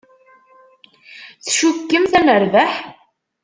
Tcukkemt 1.45 2.13
ad 2.19 2.25
nerbeḥ? 2.27 2.73